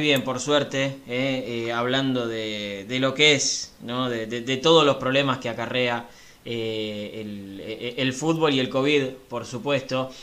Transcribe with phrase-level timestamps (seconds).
[0.00, 4.08] bien, por suerte, eh, eh, hablando de, lo que es, ¿no?
[4.08, 6.08] de, todos los problemas que acarrea
[6.44, 10.14] eh, el, fútbol y el COVID, por supuesto.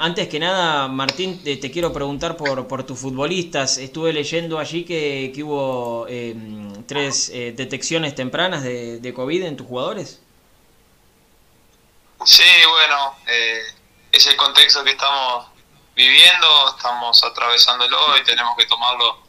[0.00, 3.78] Antes que nada, Martín, te, quiero preguntar por, tus futbolistas.
[3.78, 6.08] Estuve leyendo allí que, hubo
[6.88, 10.20] tres detecciones tempranas de, COVID en tus jugadores.
[12.24, 13.14] Sí, bueno,
[14.10, 15.57] es el contexto que estamos
[15.98, 19.20] viviendo, estamos atravesándolo y tenemos que tomarlo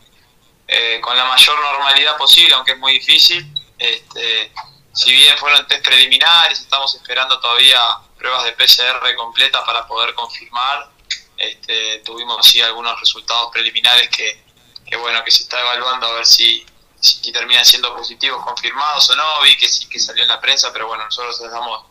[0.68, 3.44] eh, con la mayor normalidad posible, aunque es muy difícil.
[3.80, 4.54] Este,
[4.94, 7.82] si bien fueron test preliminares, estamos esperando todavía
[8.16, 10.92] pruebas de PCR completas para poder confirmar.
[11.38, 14.44] Este, tuvimos sí algunos resultados preliminares que,
[14.88, 16.64] que, bueno que se está evaluando a ver si,
[17.00, 19.42] si terminan siendo positivos confirmados o no.
[19.42, 21.86] Vi que sí que salió en la prensa, pero bueno nosotros estamos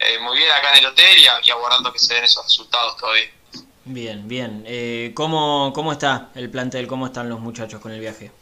[0.00, 2.96] eh, muy bien acá en el hotel y, y aguardando que se den esos resultados
[2.96, 3.30] todavía.
[3.86, 4.64] Bien, bien.
[4.66, 6.86] Eh, ¿cómo, ¿Cómo está el plantel?
[6.86, 8.32] ¿Cómo están los muchachos con el viaje?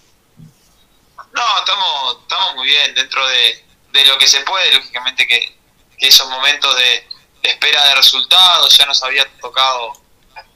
[1.33, 4.73] No, estamos, estamos muy bien dentro de, de lo que se puede.
[4.73, 5.61] Lógicamente que,
[5.99, 7.07] esos momentos de,
[7.43, 9.93] de, espera de resultados ya nos había tocado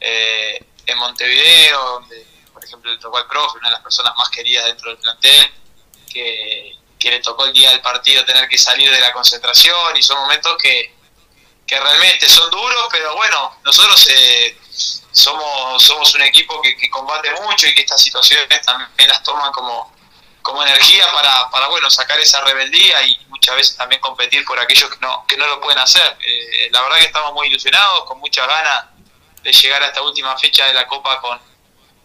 [0.00, 4.28] eh, en Montevideo, donde por ejemplo le tocó al profe, una de las personas más
[4.30, 5.46] queridas dentro del plantel,
[6.12, 10.02] que, que le tocó el día del partido tener que salir de la concentración y
[10.02, 10.92] son momentos que,
[11.64, 14.58] que realmente son duros, pero bueno, nosotros eh,
[15.16, 19.50] somos, somos un equipo que, que, combate mucho y que estas situaciones también las toman
[19.50, 19.90] como,
[20.42, 24.90] como energía para, para bueno sacar esa rebeldía y muchas veces también competir por aquellos
[24.90, 26.18] que no, que no lo pueden hacer.
[26.22, 28.84] Eh, la verdad que estamos muy ilusionados, con muchas ganas
[29.42, 31.40] de llegar a esta última fecha de la Copa con,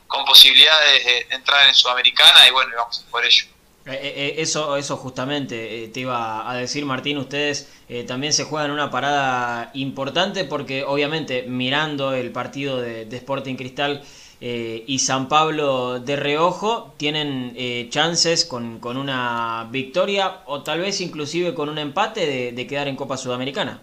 [0.08, 3.46] con posibilidades de entrar en Sudamericana y bueno, vamos por ello.
[3.86, 8.92] Eh, eso, eso justamente te iba a decir Martín, ustedes eh, también se juegan una
[8.92, 14.04] parada importante porque obviamente mirando el partido de, de Sporting Cristal
[14.40, 20.80] eh, y San Pablo de reojo tienen eh, chances con, con, una victoria o tal
[20.80, 23.82] vez inclusive con un empate de, de quedar en Copa Sudamericana.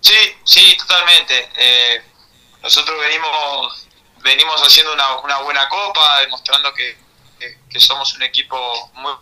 [0.00, 1.48] Sí, sí, totalmente.
[2.62, 3.88] nosotros venimos
[4.22, 7.03] venimos haciendo una, una buena copa, demostrando que
[7.38, 9.12] que, somos un equipo muy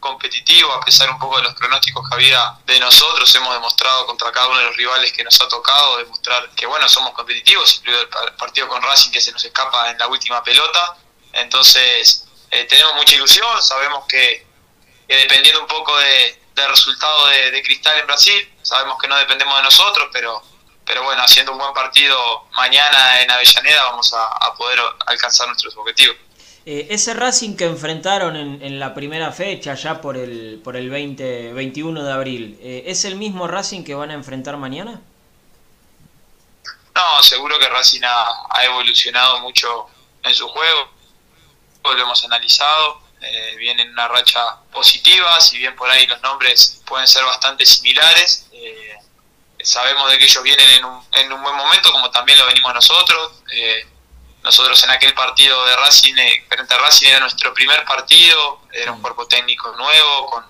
[0.00, 4.32] competitivo, a pesar un poco de los pronósticos que había de nosotros, hemos demostrado contra
[4.32, 8.02] cada uno de los rivales que nos ha tocado, demostrar que bueno, somos competitivos, incluido
[8.02, 10.96] el partido con Racing que se nos escapa en la última pelota,
[11.32, 14.44] entonces eh, tenemos mucha ilusión, sabemos que,
[15.06, 19.62] dependiendo un poco de, del resultado de, Cristal en Brasil, sabemos que no dependemos de
[19.62, 20.42] nosotros, pero,
[20.84, 26.16] pero bueno, haciendo un buen partido mañana en Avellaneda vamos a poder alcanzar nuestros objetivos.
[26.64, 30.90] Eh, ese Racing que enfrentaron en, en, la primera fecha, ya por el, por el
[30.90, 35.00] 20, 21 de abril, eh, ¿es el mismo Racing que van a enfrentar mañana?
[36.94, 39.88] No, seguro que Racing ha, evolucionado mucho
[40.22, 40.90] en su juego,
[41.82, 46.80] lo hemos analizado, eh, viene en una racha positiva, si bien por ahí los nombres
[46.86, 48.98] pueden ser bastante similares, eh,
[49.62, 52.74] sabemos de que ellos vienen en un, en un buen momento, como también lo venimos
[52.74, 53.32] nosotros.
[53.52, 53.86] Eh,
[54.42, 58.92] nosotros en aquel partido de Racing, eh, frente a Racing era nuestro primer partido, era
[58.92, 60.44] un cuerpo técnico nuevo, con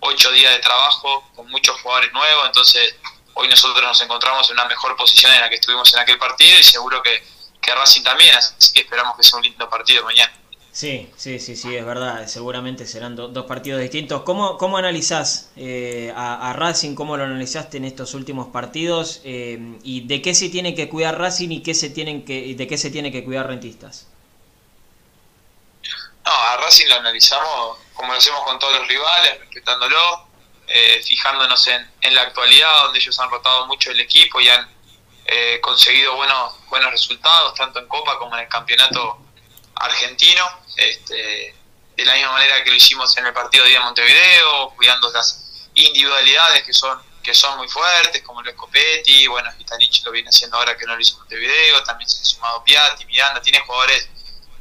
[0.00, 2.96] ocho días de trabajo, con muchos jugadores nuevos, entonces
[3.34, 6.58] hoy nosotros nos encontramos en una mejor posición en la que estuvimos en aquel partido
[6.58, 7.24] y seguro que,
[7.60, 10.32] que Racing también, así que esperamos que sea un lindo partido mañana.
[10.76, 12.26] Sí, sí, sí, sí, es verdad.
[12.26, 14.24] Seguramente serán do, dos partidos distintos.
[14.24, 16.94] ¿Cómo, cómo analizás eh, a, a, Racing?
[16.94, 19.22] ¿Cómo lo analizaste en estos últimos partidos?
[19.24, 22.66] Eh, ¿Y de qué se tiene que cuidar Racing y qué se tienen que, de
[22.66, 24.06] qué se tiene que cuidar Rentistas?
[26.26, 30.28] No, a Racing lo analizamos como lo hacemos con todos los rivales, respetándolo,
[30.66, 34.68] eh, fijándonos en, en, la actualidad, donde ellos han rotado mucho el equipo y han
[35.24, 39.25] eh, conseguido buenos, buenos resultados, tanto en Copa como en el campeonato
[39.76, 40.44] argentino,
[40.76, 41.54] este,
[41.96, 45.68] de la misma manera que lo hicimos en el partido de día Montevideo, cuidando las
[45.74, 50.56] individualidades que son que son muy fuertes, como lo Scopetti, bueno, Vitanich lo viene haciendo
[50.56, 54.08] ahora que no lo hizo Montevideo, también se ha sumado Piatti, Miranda, tiene jugadores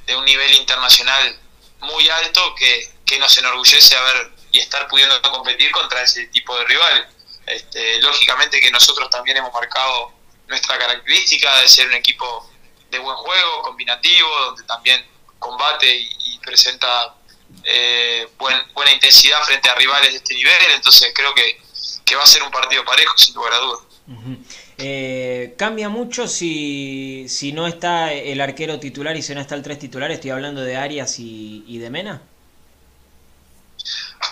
[0.07, 1.39] de un nivel internacional
[1.81, 6.65] muy alto que, que nos enorgullece haber y estar pudiendo competir contra ese tipo de
[6.65, 7.05] rivales.
[7.45, 10.11] Este, lógicamente que nosotros también hemos marcado
[10.47, 12.49] nuestra característica de ser un equipo
[12.95, 15.05] de buen juego, combinativo, donde también
[15.39, 17.15] combate y, y presenta
[17.63, 21.61] eh, buen, buena intensidad frente a rivales de este nivel, entonces creo que,
[22.03, 23.81] que va a ser un partido parejo, sin lugar a dudas.
[24.07, 24.37] Uh -huh.
[24.77, 29.63] eh, ¿Cambia mucho si, si no está el arquero titular y si no está el
[29.63, 30.11] tres titular?
[30.11, 32.21] Estoy hablando de Arias y, y de Mena.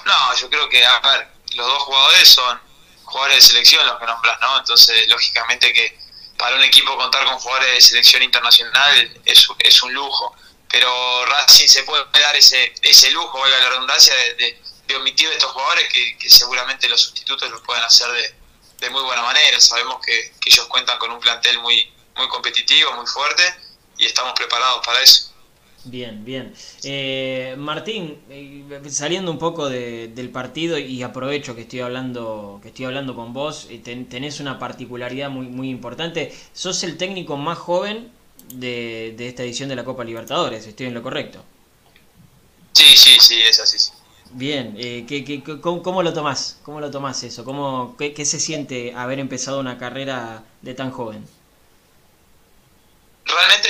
[0.05, 2.59] No, yo creo que, a ver, los dos jugadores son
[3.03, 4.59] jugadores de selección los que nombras, ¿no?
[4.59, 5.97] Entonces, lógicamente que
[6.43, 10.35] para un equipo contar con jugadores de selección internacional es, un lujo
[10.67, 12.73] pero Racing se puede dar ese,
[13.11, 14.59] lujo, valga la redundancia, de,
[14.97, 18.11] omitir estos jugadores que, seguramente los sustitutos lo pueden hacer
[18.77, 19.57] de, muy buena manera.
[19.61, 21.89] Sabemos que, ellos cuentan con un plantel muy
[22.29, 23.43] competitivo, muy fuerte
[23.97, 25.32] y estamos preparados para eso.
[25.85, 26.53] Bien, bien.
[26.83, 32.85] Eh, Martín, eh, saliendo un poco del partido y aprovecho que estoy hablando, que estoy
[32.85, 36.33] hablando con vos, eh, tenés una particularidad muy, muy importante.
[36.53, 38.11] Sos el técnico más joven
[38.53, 41.43] de, esta edición de la Copa Libertadores, ¿estoy en lo correcto?
[42.71, 43.91] Sí, sí, sí, es así.
[44.31, 46.59] Bien, ¿qué, cómo, lo tomás?
[46.63, 47.43] ¿Cómo lo tomás eso?
[47.43, 51.23] ¿Cómo, qué, ¿Qué se siente haber empezado una carrera de tan joven?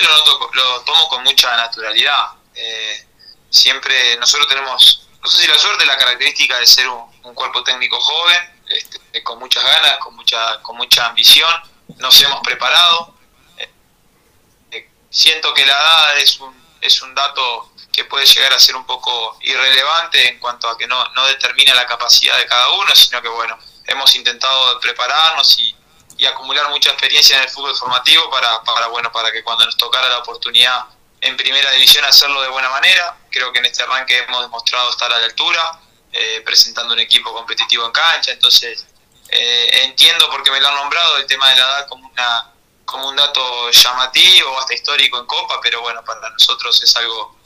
[0.01, 2.29] Lo, tomo con mucha naturalidad.
[2.55, 3.07] Eh,
[3.49, 7.99] siempre nosotros tenemos, no sé si la suerte, la característica de ser un, cuerpo técnico
[7.99, 11.51] joven, este, con muchas ganas, con mucha, con mucha ambición,
[11.97, 13.15] nos hemos preparado.
[13.57, 18.75] Eh, siento que la edad es un, es un dato que puede llegar a ser
[18.75, 22.95] un poco irrelevante en cuanto a que no, no determina la capacidad de cada uno,
[22.95, 25.72] sino que bueno, hemos intentado prepararnos y,
[26.17, 29.77] y acumular mucha experiencia en el fútbol formativo para, para, bueno, para que cuando nos
[29.77, 30.85] tocara la oportunidad
[31.23, 33.17] en primera división hacerlo de buena manera.
[33.31, 35.79] Creo que en este arranque hemos demostrado estar a la altura,
[36.11, 38.85] eh, presentando un equipo competitivo en cancha, entonces
[39.29, 42.49] eh, entiendo por qué me lo han nombrado el tema de la edad como una
[42.85, 47.37] como un dato llamativo, hasta histórico en Copa, pero bueno, para nosotros es algo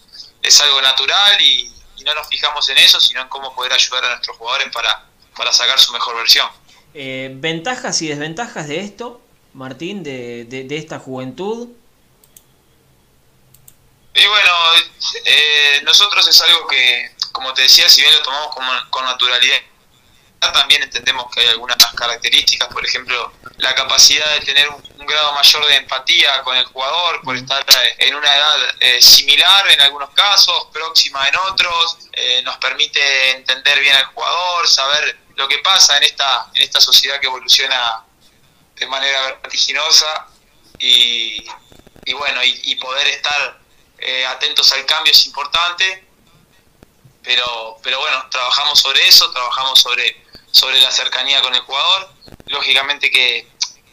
[0.41, 4.05] es algo natural y, y no nos fijamos en eso, sino en cómo poder ayudar
[4.05, 5.05] a nuestros jugadores para,
[5.35, 6.49] para sacar su mejor versión.
[6.99, 9.21] Eh, ¿Ventajas y desventajas de esto,
[9.53, 11.67] Martín, de, de, esta juventud?
[14.15, 14.51] Y bueno,
[15.25, 18.49] eh, nosotros es algo que, como te decía, si bien lo tomamos
[18.89, 19.57] con naturalidad,
[20.39, 25.65] también entendemos que hay algunas características, por ejemplo, la capacidad de tener un, grado mayor
[25.67, 27.65] de empatía con el jugador, por estar
[27.97, 31.97] en una edad eh, similar en algunos casos, próxima en otros,
[32.43, 37.19] nos permite entender bien al jugador, saber lo que pasa en esta, en esta sociedad
[37.21, 38.03] que evoluciona
[38.75, 40.27] de manera vertiginosa
[40.79, 41.45] y,
[42.13, 43.59] bueno, y, poder estar
[43.99, 46.05] eh, atentos al cambio es importante,
[47.23, 50.23] pero, pero bueno, trabajamos sobre eso, trabajamos sobre,
[50.57, 52.09] sobre la cercanía con el jugador,
[52.47, 53.47] lógicamente que,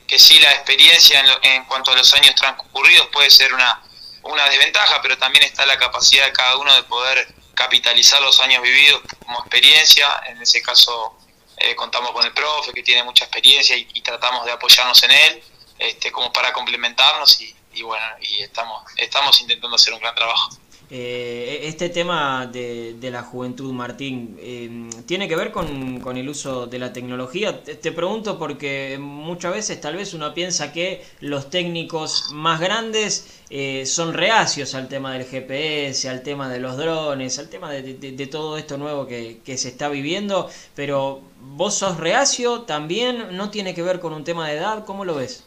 [0.07, 3.83] que sí la experiencia en, en, cuanto a los años transcurridos puede ser una,
[4.23, 8.63] una desventaja, pero también está la capacidad de cada uno de poder capitalizar los años
[8.63, 11.19] vividos como experiencia, en ese caso
[11.59, 15.43] eh, contamos con el profe que tiene mucha experiencia y, tratamos de apoyarnos en él
[15.79, 20.49] este, como para complementarnos y, bueno, y estamos, estamos intentando hacer un gran trabajo.
[20.91, 26.79] Eh, este tema de, la juventud, Martín, eh, ¿tiene que ver con, el uso de
[26.79, 27.63] la tecnología?
[27.63, 33.87] Te, pregunto porque muchas veces tal vez uno piensa que los técnicos más grandes eh,
[33.87, 38.59] son reacios al tema del GPS, al tema de los drones, al tema de, todo
[38.59, 44.01] esto nuevo que, se está viviendo, pero vos sos reacio también, no tiene que ver
[44.01, 45.45] con un tema de edad, ¿cómo lo ves?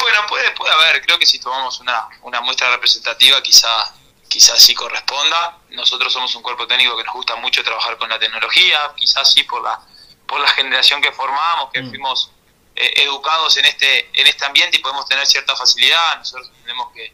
[0.00, 0.18] Bueno,
[0.64, 3.92] puede, haber, creo que si tomamos una, una muestra representativa quizá,
[4.28, 5.58] quizás sí corresponda.
[5.70, 9.42] Nosotros somos un cuerpo técnico que nos gusta mucho trabajar con la tecnología, quizás sí
[9.44, 9.78] por la,
[10.26, 11.88] por la generación que formamos, que mm.
[11.90, 12.30] fuimos
[12.76, 16.18] eh, educados en este, en este ambiente y podemos tener cierta facilidad.
[16.18, 17.12] Nosotros tenemos que,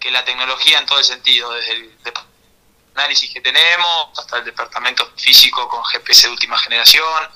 [0.00, 1.98] que la tecnología en todo el sentido, desde el
[2.94, 7.28] análisis que tenemos hasta el departamento físico con GPS de última generación,